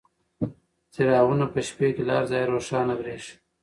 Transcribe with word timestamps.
چراغونه 0.93 1.45
په 1.53 1.59
شپې 1.67 1.87
کې 1.95 2.03
له 2.07 2.13
هر 2.17 2.25
ځایه 2.31 2.49
روښانه 2.53 2.93
بریښي. 2.99 3.35